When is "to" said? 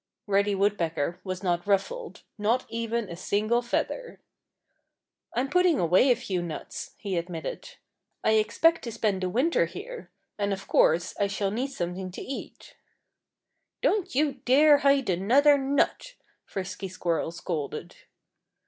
8.85-8.91, 12.13-12.21